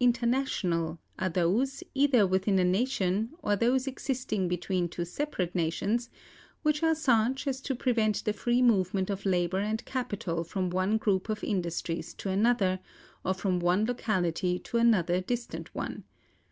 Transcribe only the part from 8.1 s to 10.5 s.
the free movement of labor and capital